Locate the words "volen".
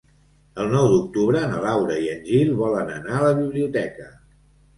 2.63-2.91